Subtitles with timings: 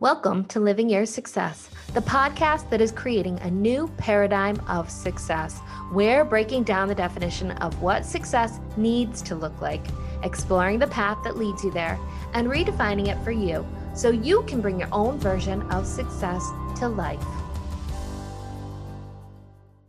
[0.00, 5.60] Welcome to Living Your Success, the podcast that is creating a new paradigm of success.
[5.92, 9.84] We're breaking down the definition of what success needs to look like,
[10.22, 12.00] exploring the path that leads you there,
[12.32, 16.88] and redefining it for you so you can bring your own version of success to
[16.88, 17.22] life.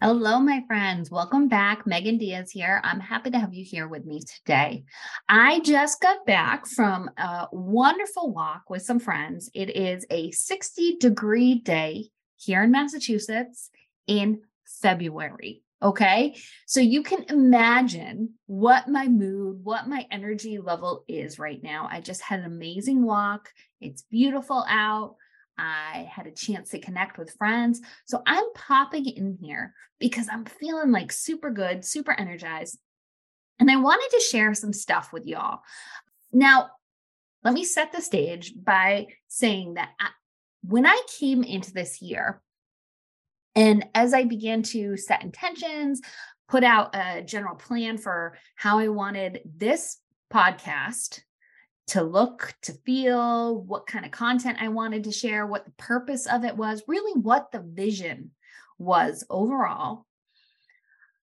[0.04, 1.12] Hello, my friends.
[1.12, 1.86] Welcome back.
[1.86, 2.82] Megan Dias here.
[2.84, 4.84] I'm happy to have you here with me today.
[5.30, 9.52] I just got back from a wonderful walk with some friends.
[9.54, 13.70] It is a 60 degree day here in Massachusetts
[14.08, 14.42] in
[14.82, 15.62] February.
[15.84, 16.36] Okay.
[16.66, 21.88] So you can imagine what my mood, what my energy level is right now.
[21.92, 23.50] I just had an amazing walk.
[23.80, 25.18] It's beautiful out.
[25.58, 27.82] I had a chance to connect with friends.
[28.06, 32.80] So I'm popping in here because I'm feeling like super good, super energized.
[33.60, 35.60] And I wanted to share some stuff with y'all.
[36.34, 36.70] Now,
[37.44, 40.10] let me set the stage by saying that I,
[40.64, 42.42] when I came into this year,
[43.56, 46.02] and as I began to set intentions,
[46.48, 49.98] put out a general plan for how I wanted this
[50.32, 51.22] podcast
[51.88, 56.26] to look, to feel, what kind of content I wanted to share, what the purpose
[56.26, 58.32] of it was, really what the vision
[58.78, 60.06] was overall.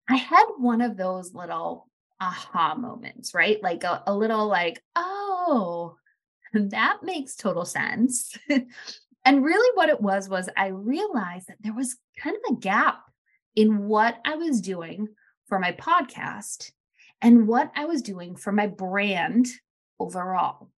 [0.09, 1.89] I had one of those little
[2.21, 3.63] aha moments, right?
[3.63, 5.97] Like a, a little like, oh,
[6.53, 8.37] that makes total sense.
[9.25, 13.01] and really what it was was I realized that there was kind of a gap
[13.55, 15.09] in what I was doing
[15.48, 16.70] for my podcast
[17.23, 19.48] and what I was doing for my brand
[19.98, 20.70] overall.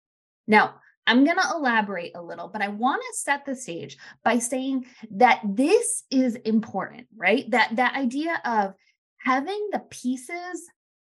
[0.47, 0.75] Now,
[1.07, 4.85] I'm going to elaborate a little, but I want to set the stage by saying
[5.11, 7.49] that this is important, right?
[7.49, 8.75] That that idea of
[9.17, 10.69] having the pieces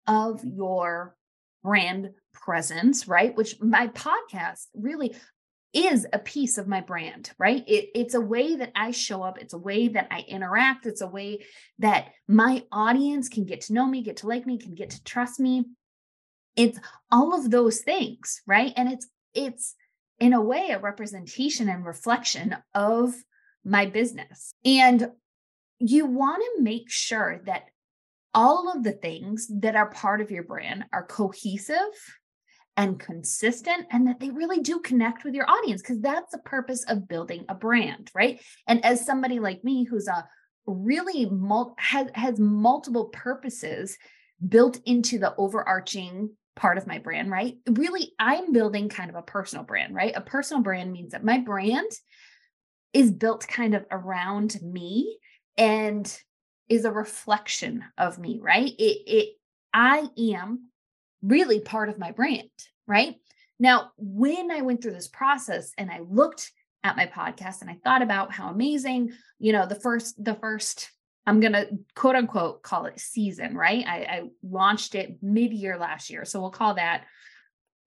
[0.05, 1.15] of your
[1.63, 3.35] brand presence, right?
[3.35, 5.15] Which my podcast really
[5.73, 7.63] is a piece of my brand, right?
[7.67, 9.39] It, it's a way that I show up.
[9.39, 10.85] It's a way that I interact.
[10.85, 11.45] It's a way
[11.79, 15.03] that my audience can get to know me, get to like me, can get to
[15.03, 15.65] trust me
[16.55, 16.79] it's
[17.11, 18.73] all of those things right?
[18.75, 19.75] And it's it's
[20.19, 23.13] in a way a representation and reflection of
[23.63, 24.53] my business.
[24.63, 25.11] And
[25.79, 27.65] you want to make sure that
[28.33, 31.77] all of the things that are part of your brand are cohesive
[32.77, 36.83] and consistent and that they really do connect with your audience because that's the purpose
[36.89, 38.41] of building a brand right?
[38.67, 40.27] And as somebody like me who's a
[40.67, 43.97] really mul- has has multiple purposes
[44.47, 47.57] built into the overarching part of my brand, right?
[47.69, 50.13] Really, I'm building kind of a personal brand, right?
[50.16, 51.91] A personal brand means that my brand
[52.93, 55.17] is built kind of around me
[55.57, 56.21] and
[56.69, 58.71] is a reflection of me, right?
[58.77, 59.29] It it
[59.73, 60.69] I am
[61.21, 62.49] really part of my brand,
[62.88, 63.15] right?
[63.59, 66.51] Now, when I went through this process and I looked
[66.83, 70.89] at my podcast and I thought about how amazing, you know, the first the first
[71.25, 73.86] I'm going to quote unquote call it season, right?
[73.88, 76.25] I, I launched it mid year last year.
[76.25, 77.06] So we'll call that,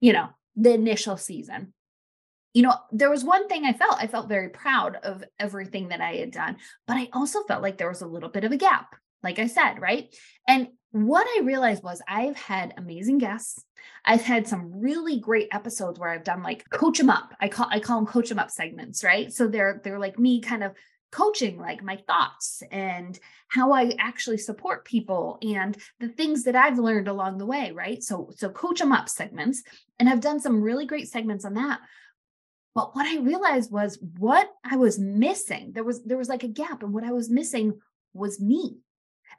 [0.00, 1.72] you know, the initial season.
[2.54, 6.00] You know, there was one thing I felt, I felt very proud of everything that
[6.00, 6.56] I had done,
[6.86, 9.46] but I also felt like there was a little bit of a gap, like I
[9.46, 10.12] said, right?
[10.48, 13.64] And what I realized was I've had amazing guests.
[14.04, 17.34] I've had some really great episodes where I've done like coach them up.
[17.40, 19.32] I call I call them coach them up segments, right?
[19.32, 20.72] So they're they're like me kind of
[21.10, 26.78] coaching like my thoughts and how I actually support people and the things that I've
[26.78, 28.02] learned along the way, right?
[28.02, 29.62] So so coach them up segments
[29.98, 31.80] and I've done some really great segments on that.
[32.74, 35.72] But what I realized was what I was missing.
[35.72, 37.80] There was there was like a gap and what I was missing
[38.12, 38.78] was me.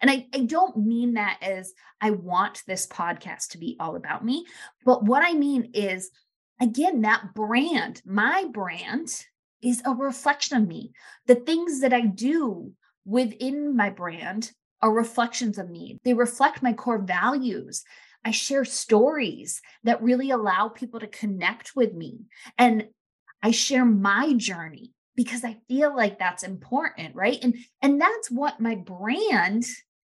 [0.01, 4.24] And I, I don't mean that as I want this podcast to be all about
[4.24, 4.46] me,
[4.86, 6.09] but what I mean is
[6.59, 9.25] again that brand, my brand
[9.62, 10.92] is a reflection of me.
[11.28, 12.72] The things that I do
[13.06, 16.00] within my brand are reflections of me.
[16.03, 17.84] They reflect my core values.
[18.24, 22.25] I share stories that really allow people to connect with me.
[22.58, 22.88] And
[23.42, 27.39] I share my journey because I feel like that's important, right?
[27.42, 29.66] And and that's what my brand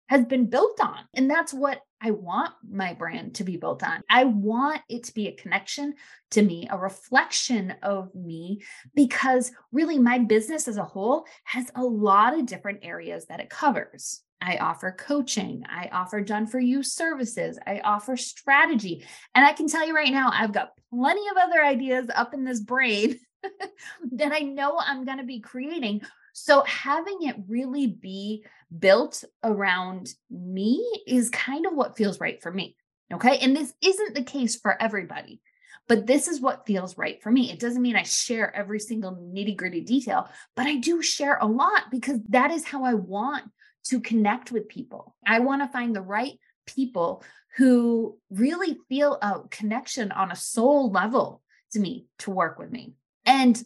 [0.09, 0.99] has been built on.
[1.15, 4.03] And that's what I want my brand to be built on.
[4.11, 5.95] I want it to be a connection
[6.33, 8.61] to me, a reflection of me,
[8.95, 13.49] because really my business as a whole has a lot of different areas that it
[13.49, 14.21] covers.
[14.43, 15.65] I offer coaching.
[15.67, 17.59] I offer done for you services.
[17.67, 19.07] I offer strategy.
[19.35, 22.45] And I can tell you right now, I've got plenty of other ideas up in
[22.45, 23.19] this brain
[24.13, 26.03] that I know I'm going to be creating
[26.37, 28.45] so having it really be
[28.77, 32.77] built around me is kind of what feels right for me.
[33.13, 33.39] Okay.
[33.39, 35.41] And this isn't the case for everybody.
[35.89, 37.51] but this is what feels right for me.
[37.51, 41.47] It doesn't mean I share every single nitty gritty detail, but I do share a
[41.47, 43.45] lot because that is how I want
[43.85, 45.15] to connect with people.
[45.27, 47.23] I want to find the right people
[47.57, 51.43] who really feel a connection on a soul level
[51.73, 52.95] to me to work with me.
[53.27, 53.63] And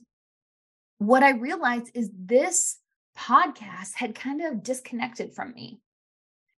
[0.99, 2.79] what I realized is this
[3.17, 5.81] podcast had kind of disconnected from me.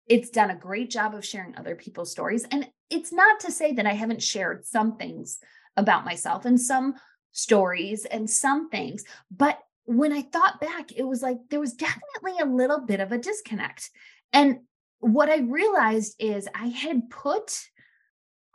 [0.07, 2.45] It's done a great job of sharing other people's stories.
[2.51, 5.39] And it's not to say that I haven't shared some things
[5.77, 6.95] about myself and some
[7.33, 12.39] stories and some things, but when I thought back, it was like there was definitely
[12.41, 13.91] a little bit of a disconnect.
[14.33, 14.61] And
[14.99, 17.59] what I realized is I had put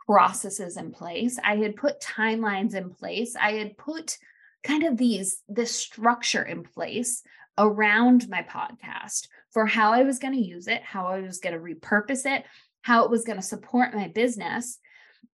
[0.06, 4.16] processes in place, I had put timelines in place, I had put
[4.64, 7.22] kind of these this structure in place
[7.58, 11.54] around my podcast for how I was going to use it, how I was going
[11.54, 12.44] to repurpose it,
[12.82, 14.78] how it was going to support my business,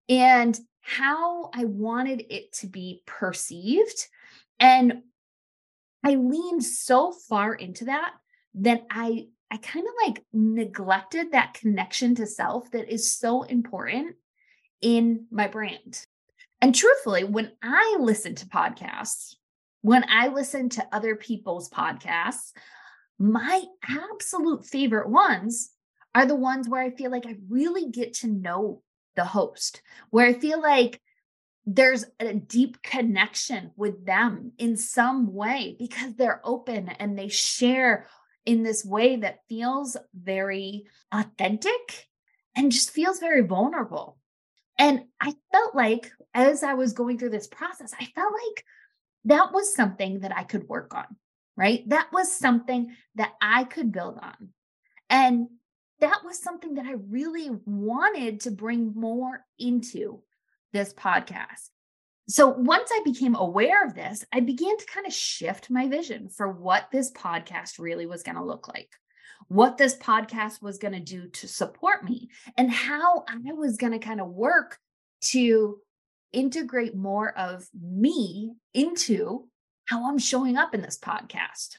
[0.08, 4.06] and how I wanted it to be perceived.
[4.60, 5.02] And
[6.04, 8.12] I leaned so far into that
[8.54, 14.16] that I I kind of like neglected that connection to self that is so important
[14.80, 16.06] in my brand.
[16.62, 19.34] And truthfully, when I listen to podcasts,
[19.80, 22.52] when I listen to other people's podcasts,
[23.18, 25.70] my absolute favorite ones
[26.14, 28.82] are the ones where I feel like I really get to know
[29.16, 31.00] the host, where I feel like
[31.66, 38.06] there's a deep connection with them in some way because they're open and they share
[38.46, 42.08] in this way that feels very authentic
[42.56, 44.16] and just feels very vulnerable.
[44.78, 48.64] And I felt like as I was going through this process, I felt like
[49.24, 51.06] that was something that I could work on,
[51.56, 51.88] right?
[51.88, 54.48] That was something that I could build on.
[55.10, 55.48] And
[56.00, 60.22] that was something that I really wanted to bring more into
[60.72, 61.68] this podcast.
[62.28, 66.28] So once I became aware of this, I began to kind of shift my vision
[66.28, 68.90] for what this podcast really was going to look like,
[69.48, 73.92] what this podcast was going to do to support me, and how I was going
[73.92, 74.78] to kind of work
[75.22, 75.78] to
[76.32, 79.48] integrate more of me into
[79.86, 81.76] how I'm showing up in this podcast.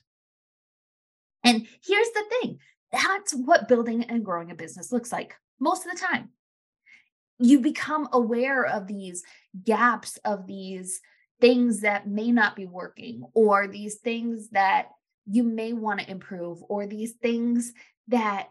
[1.43, 2.59] And here's the thing
[2.91, 6.29] that's what building and growing a business looks like most of the time.
[7.39, 9.23] You become aware of these
[9.65, 11.01] gaps, of these
[11.41, 14.89] things that may not be working, or these things that
[15.25, 17.73] you may want to improve, or these things
[18.09, 18.49] that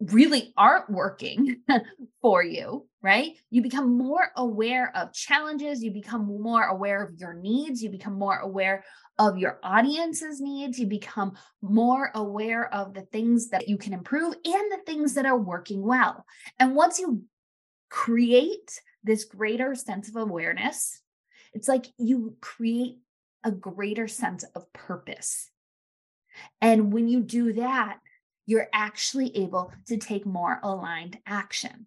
[0.00, 1.56] really aren't working
[2.22, 3.32] for you, right?
[3.50, 8.18] You become more aware of challenges, you become more aware of your needs, you become
[8.18, 8.84] more aware
[9.18, 14.34] of your audience's needs, you become more aware of the things that you can improve
[14.44, 16.24] and the things that are working well.
[16.58, 17.24] And once you
[17.90, 21.00] create this greater sense of awareness,
[21.52, 22.98] it's like you create
[23.42, 25.50] a greater sense of purpose.
[26.60, 27.98] And when you do that,
[28.48, 31.84] you're actually able to take more aligned action.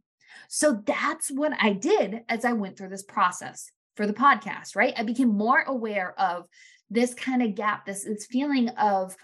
[0.47, 4.93] So that's what I did as I went through this process for the podcast, right?
[4.95, 6.45] I became more aware of
[6.91, 9.17] this kind of gap, this, this feeling of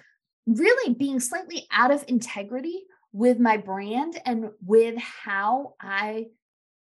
[0.48, 6.30] really being slightly out of integrity with my brand and with how I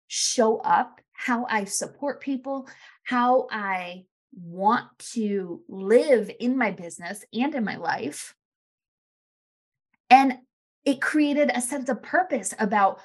[0.07, 2.67] show up, how I support people,
[3.03, 8.33] how I want to live in my business and in my life.
[10.09, 10.39] And
[10.87, 13.01] it created a sense of purpose about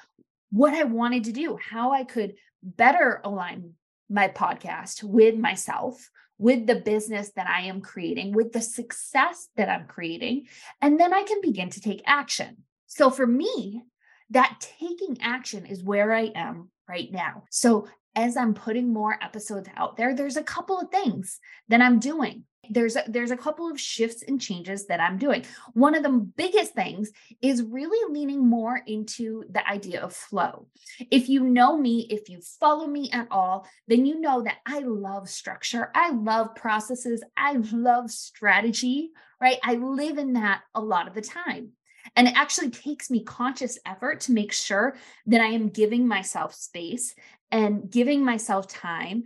[0.51, 3.73] what I wanted to do, how I could better align
[4.09, 9.67] my podcast with myself, with the business that I am creating, with the success that
[9.67, 10.47] I'm creating.
[10.81, 12.63] And then I can begin to take action.
[12.87, 13.83] So for me,
[14.29, 17.43] that taking action is where I am right now.
[17.51, 21.39] So as I'm putting more episodes out there, there's a couple of things
[21.69, 25.45] that I'm doing there's a, there's a couple of shifts and changes that I'm doing.
[25.73, 30.67] One of the biggest things is really leaning more into the idea of flow.
[31.11, 34.79] If you know me, if you follow me at all, then you know that I
[34.79, 35.91] love structure.
[35.93, 37.23] I love processes.
[37.35, 39.57] I love strategy, right?
[39.63, 41.71] I live in that a lot of the time.
[42.15, 46.53] And it actually takes me conscious effort to make sure that I am giving myself
[46.53, 47.15] space
[47.53, 49.23] and giving myself time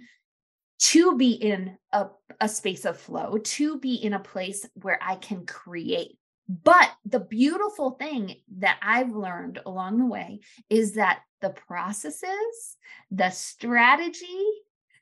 [0.79, 2.07] to be in a,
[2.41, 6.17] a space of flow, to be in a place where I can create.
[6.47, 12.77] But the beautiful thing that I've learned along the way is that the processes,
[13.09, 14.45] the strategy,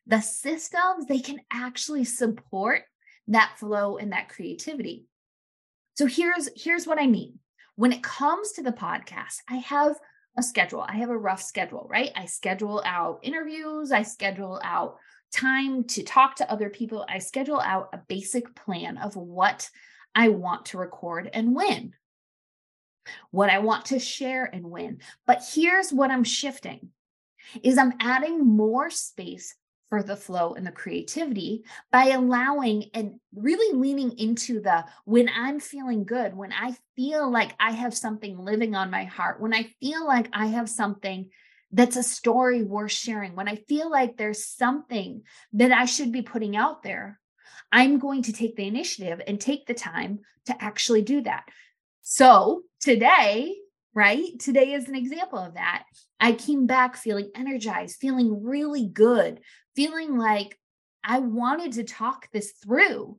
[0.06, 2.84] the systems, they can actually support
[3.28, 5.08] that flow and that creativity.
[5.96, 7.40] So here's here's what I mean.
[7.76, 9.96] When it comes to the podcast, I have
[10.38, 10.86] a schedule.
[10.88, 12.12] I have a rough schedule, right?
[12.16, 14.98] I schedule out interviews, I schedule out
[15.34, 19.70] time to talk to other people, I schedule out a basic plan of what
[20.14, 21.94] I want to record and when,
[23.32, 25.00] what I want to share and when.
[25.26, 26.90] But here's what I'm shifting
[27.64, 29.56] is I'm adding more space
[29.96, 35.62] for the flow and the creativity by allowing and really leaning into the when I'm
[35.62, 39.70] feeling good, when I feel like I have something living on my heart, when I
[39.80, 41.30] feel like I have something
[41.72, 45.22] that's a story worth sharing, when I feel like there's something
[45.54, 47.18] that I should be putting out there,
[47.72, 51.46] I'm going to take the initiative and take the time to actually do that.
[52.02, 53.56] So today,
[53.96, 54.38] right?
[54.40, 55.86] Today is an example of that.
[56.20, 59.40] I came back feeling energized, feeling really good,
[59.76, 60.60] feeling like
[61.04, 63.18] I wanted to talk this through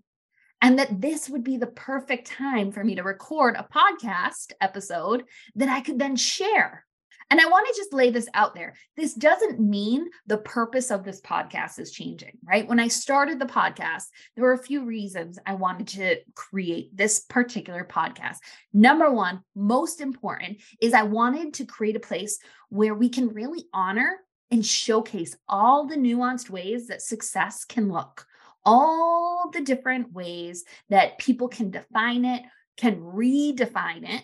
[0.61, 5.25] and that this would be the perfect time for me to record a podcast episode
[5.55, 6.86] that I could then share.
[7.31, 8.75] And I want to just lay this out there.
[8.97, 12.69] This doesn't mean the purpose of this podcast is changing, right?
[12.69, 14.05] When I started the podcast,
[14.35, 18.37] there were a few reasons I wanted to create this particular podcast.
[18.73, 23.67] Number one, most important, is I wanted to create a place where we can really
[23.73, 24.19] honor
[24.53, 28.25] and showcase all the nuanced ways that success can look,
[28.65, 32.43] all the different ways that people can define it,
[32.77, 34.23] can redefine it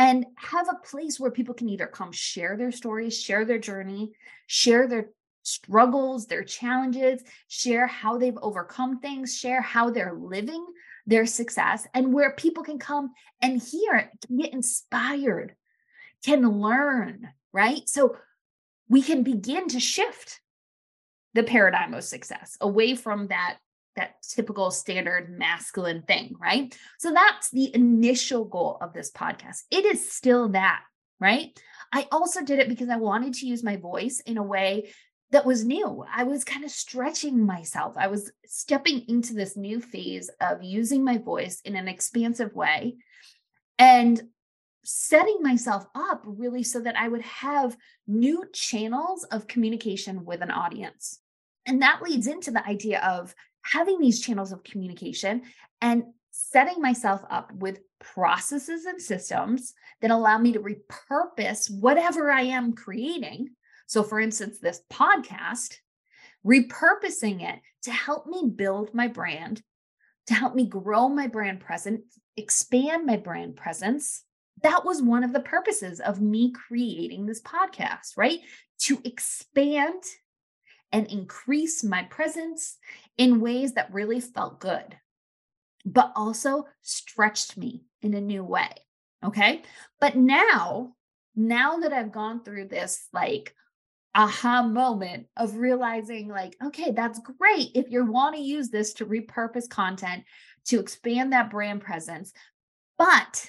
[0.00, 4.12] and have a place where people can either come share their stories, share their journey,
[4.46, 5.10] share their
[5.42, 10.64] struggles, their challenges, share how they've overcome things, share how they're living
[11.06, 13.10] their success, and where people can come
[13.42, 15.54] and hear, can get inspired,
[16.24, 17.86] can learn, right?
[17.86, 18.16] So
[18.88, 20.40] we can begin to shift
[21.34, 23.58] the paradigm of success away from that
[23.96, 26.76] that typical standard masculine thing, right?
[26.98, 29.62] So that's the initial goal of this podcast.
[29.70, 30.82] It is still that,
[31.18, 31.58] right?
[31.92, 34.92] I also did it because I wanted to use my voice in a way
[35.32, 36.04] that was new.
[36.12, 37.94] I was kind of stretching myself.
[37.96, 42.96] I was stepping into this new phase of using my voice in an expansive way
[43.78, 44.20] and
[44.84, 50.50] setting myself up really so that I would have new channels of communication with an
[50.50, 51.20] audience.
[51.66, 55.42] And that leads into the idea of having these channels of communication
[55.80, 62.42] and setting myself up with processes and systems that allow me to repurpose whatever I
[62.42, 63.50] am creating.
[63.86, 65.76] So, for instance, this podcast,
[66.46, 69.62] repurposing it to help me build my brand,
[70.26, 74.22] to help me grow my brand presence, expand my brand presence.
[74.62, 78.40] That was one of the purposes of me creating this podcast, right?
[78.82, 80.02] To expand
[80.92, 82.78] and increase my presence
[83.16, 84.96] in ways that really felt good,
[85.84, 88.70] but also stretched me in a new way.
[89.24, 89.62] Okay.
[90.00, 90.94] But now,
[91.36, 93.54] now that I've gone through this like
[94.14, 99.06] aha moment of realizing, like, okay, that's great if you want to use this to
[99.06, 100.24] repurpose content
[100.66, 102.32] to expand that brand presence.
[102.98, 103.48] But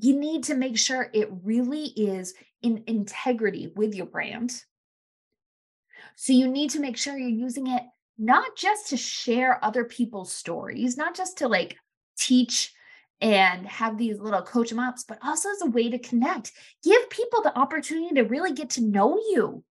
[0.00, 4.52] you need to make sure it really is in integrity with your brand
[6.16, 7.82] so you need to make sure you're using it
[8.18, 11.76] not just to share other people's stories, not just to like
[12.16, 12.72] teach
[13.20, 14.78] and have these little coach em
[15.08, 16.52] but also as a way to connect.
[16.82, 19.64] Give people the opportunity to really get to know you,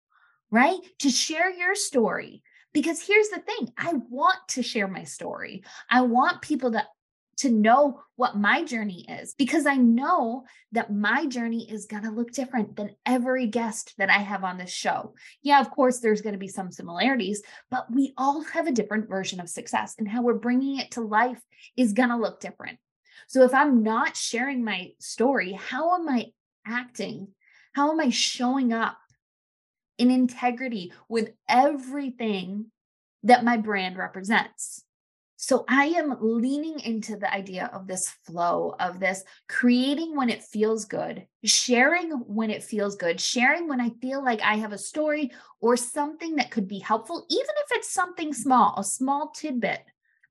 [0.50, 0.78] right?
[1.00, 2.42] To share your story.
[2.72, 5.64] Because here's the thing I want to share my story.
[5.90, 6.86] I want people to
[7.40, 12.10] to know what my journey is because I know that my journey is going to
[12.10, 15.14] look different than every guest that I have on this show.
[15.42, 19.08] Yeah, of course, there's going to be some similarities, but we all have a different
[19.08, 21.40] version of success, and how we're bringing it to life
[21.76, 22.78] is going to look different.
[23.26, 26.26] So if I'm not sharing my story, how am I
[26.66, 27.28] acting?
[27.72, 28.98] How am I showing up
[29.96, 32.66] in integrity with everything
[33.22, 34.84] that my brand represents?
[35.42, 40.44] So I am leaning into the idea of this flow of this creating when it
[40.44, 44.78] feels good, sharing when it feels good, sharing when I feel like I have a
[44.78, 49.82] story or something that could be helpful, even if it's something small, a small tidbit,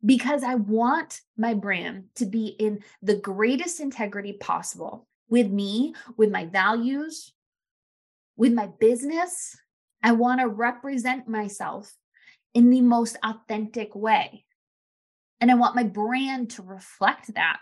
[0.06, 6.30] because I want my brand to be in the greatest integrity possible with me, with
[6.30, 7.34] my values,
[8.38, 9.58] with my business.
[10.04, 11.92] I want to represent myself
[12.54, 14.46] in the most authentic way.
[15.42, 17.60] And I want my brand to reflect that.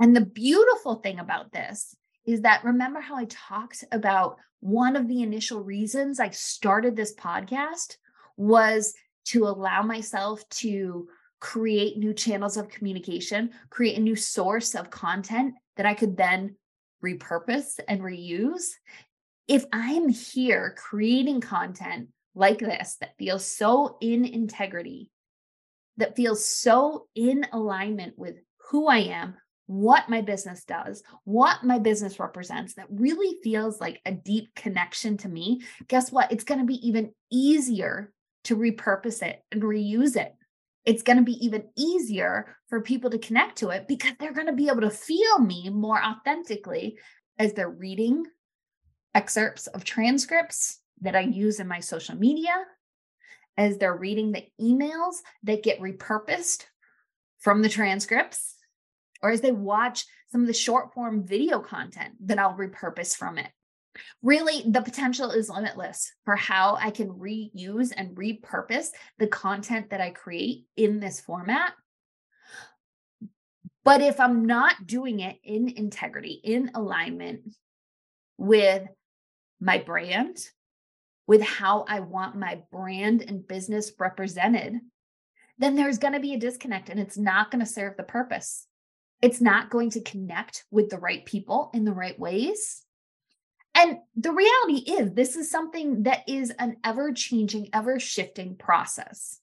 [0.00, 1.94] And the beautiful thing about this
[2.26, 7.14] is that remember how I talked about one of the initial reasons I started this
[7.14, 7.96] podcast
[8.36, 8.94] was
[9.26, 11.08] to allow myself to
[11.40, 16.56] create new channels of communication, create a new source of content that I could then
[17.04, 18.70] repurpose and reuse.
[19.46, 25.10] If I'm here creating content like this that feels so in integrity,
[25.96, 28.36] that feels so in alignment with
[28.70, 29.36] who I am,
[29.66, 35.16] what my business does, what my business represents, that really feels like a deep connection
[35.18, 36.32] to me, guess what?
[36.32, 38.12] It's going to be even easier
[38.44, 40.34] to repurpose it and reuse it.
[40.84, 44.48] It's going to be even easier for people to connect to it because they're going
[44.48, 46.98] to be able to feel me more authentically
[47.38, 48.24] as they're reading
[49.14, 52.52] excerpts of transcripts that I use in my social media,
[53.56, 56.64] as they're reading the emails that get repurposed
[57.38, 58.54] from the transcripts,
[59.22, 63.38] or as they watch some of the short form video content that I'll repurpose from
[63.38, 63.50] it.
[64.22, 70.00] Really, the potential is limitless for how I can reuse and repurpose the content that
[70.00, 71.72] I create in this format.
[73.84, 77.42] But if I'm not doing it in integrity, in alignment
[78.38, 78.82] with
[79.60, 80.38] my brand,
[81.26, 84.80] with how I want my brand and business represented,
[85.58, 88.66] then there's going to be a disconnect and it's not going to serve the purpose.
[89.22, 92.82] It's not going to connect with the right people in the right ways.
[93.74, 99.40] And the reality is, this is something that is an ever changing, ever shifting process.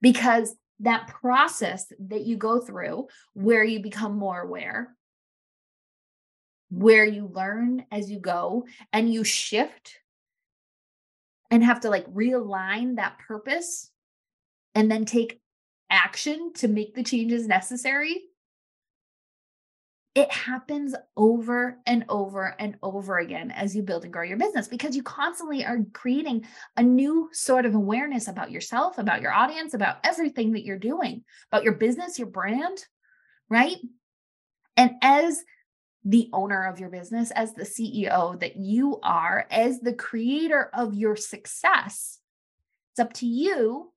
[0.00, 4.96] Because that process that you go through, where you become more aware,
[6.70, 9.99] where you learn as you go and you shift
[11.50, 13.90] and have to like realign that purpose
[14.74, 15.40] and then take
[15.90, 18.22] action to make the changes necessary
[20.14, 24.66] it happens over and over and over again as you build and grow your business
[24.66, 26.44] because you constantly are creating
[26.76, 31.22] a new sort of awareness about yourself, about your audience, about everything that you're doing,
[31.50, 32.84] about your business, your brand,
[33.48, 33.76] right?
[34.76, 35.40] And as
[36.04, 40.94] the owner of your business, as the CEO that you are, as the creator of
[40.94, 42.18] your success,
[42.92, 43.92] it's up to you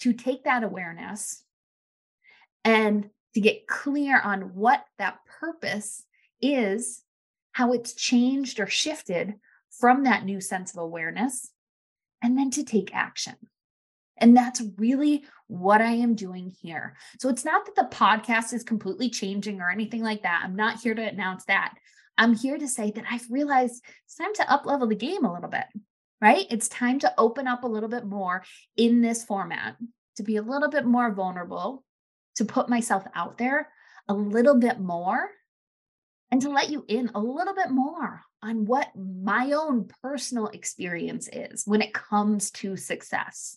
[0.00, 1.44] to take that awareness
[2.64, 6.04] and to get clear on what that purpose
[6.40, 7.02] is,
[7.52, 9.34] how it's changed or shifted
[9.70, 11.50] from that new sense of awareness,
[12.22, 13.34] and then to take action.
[14.20, 16.96] And that's really what I am doing here.
[17.18, 20.42] So it's not that the podcast is completely changing or anything like that.
[20.44, 21.74] I'm not here to announce that.
[22.18, 25.32] I'm here to say that I've realized it's time to up level the game a
[25.32, 25.64] little bit,
[26.20, 26.46] right?
[26.50, 28.44] It's time to open up a little bit more
[28.76, 29.76] in this format,
[30.16, 31.82] to be a little bit more vulnerable,
[32.36, 33.68] to put myself out there
[34.08, 35.30] a little bit more
[36.30, 41.28] and to let you in a little bit more on what my own personal experience
[41.32, 43.56] is when it comes to success.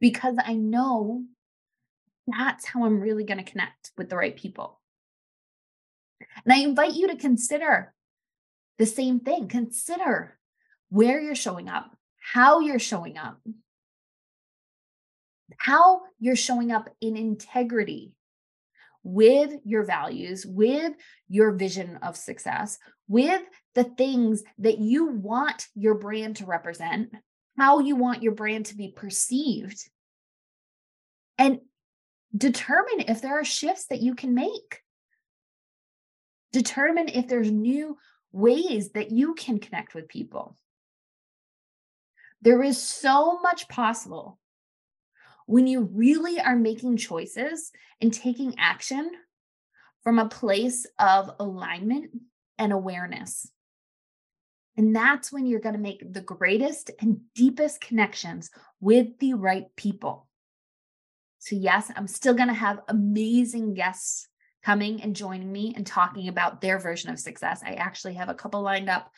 [0.00, 1.24] Because I know
[2.26, 4.80] that's how I'm really going to connect with the right people.
[6.44, 7.92] And I invite you to consider
[8.78, 9.48] the same thing.
[9.48, 10.38] Consider
[10.88, 11.96] where you're showing up,
[12.32, 13.40] how you're showing up,
[15.58, 18.12] how you're showing up in integrity
[19.02, 20.92] with your values, with
[21.28, 23.42] your vision of success, with
[23.74, 27.10] the things that you want your brand to represent,
[27.60, 29.86] how you want your brand to be perceived,
[31.36, 31.60] and
[32.34, 34.80] determine if there are shifts that you can make.
[36.52, 37.98] Determine if there's new
[38.32, 40.56] ways that you can connect with people.
[42.40, 44.38] There is so much possible
[45.44, 49.10] when you really are making choices and taking action
[50.02, 52.10] from a place of alignment
[52.56, 53.52] and awareness.
[54.80, 59.66] And that's when you're going to make the greatest and deepest connections with the right
[59.76, 60.26] people.
[61.38, 64.26] So, yes, I'm still going to have amazing guests
[64.64, 67.60] coming and joining me and talking about their version of success.
[67.62, 69.12] I actually have a couple lined up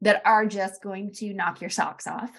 [0.00, 2.32] that are just going to knock your socks off.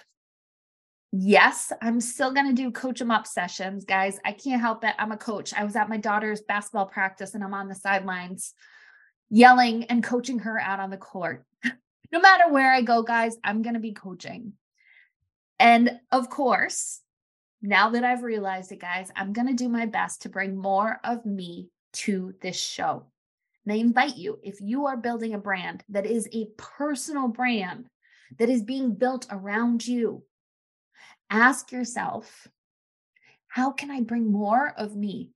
[1.13, 4.19] Yes, I'm still going to do coach them up sessions, guys.
[4.25, 4.95] I can't help it.
[4.99, 5.53] I'm a coach.
[5.53, 8.53] I was at my daughter's basketball practice and I'm on the sidelines
[9.29, 11.45] yelling and coaching her out on the court.
[12.11, 14.53] No matter where I go, guys, I'm going to be coaching.
[15.59, 17.01] And of course,
[17.61, 20.99] now that I've realized it, guys, I'm going to do my best to bring more
[21.03, 23.05] of me to this show.
[23.65, 27.87] And I invite you, if you are building a brand that is a personal brand
[28.37, 30.23] that is being built around you,
[31.29, 32.47] ask yourself
[33.47, 35.31] how can I bring more of me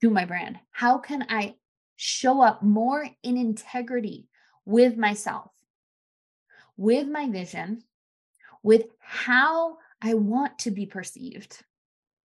[0.00, 0.58] to my brand?
[0.70, 1.56] How can I
[1.96, 4.26] show up more in integrity
[4.64, 5.50] with myself,
[6.80, 7.84] with my vision,
[8.62, 11.58] with how I want to be perceived?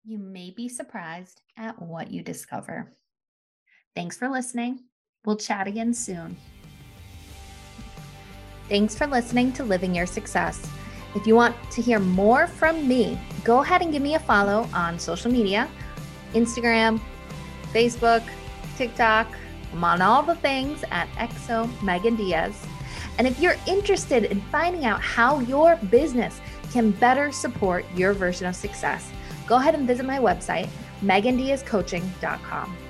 [0.06, 2.94] You may be surprised at what you discover.
[3.98, 4.86] Thanks for listening.
[5.26, 6.38] We'll chat again soon.
[8.70, 10.66] Thanks for listening to Living Your Success.
[11.16, 14.70] If you want to hear more from me, go ahead and give me a follow
[14.74, 15.68] on social media
[16.34, 17.02] Instagram,
[17.74, 18.24] Facebook,
[18.78, 19.28] TikTok.
[19.74, 22.66] I'm on all the things at XO Megan Dias.
[23.18, 26.40] And if you're interested in finding out how your business
[26.72, 29.12] can better support your version of success,
[29.48, 30.70] go ahead and visit my website,
[31.02, 32.85] megandiascoaching.com.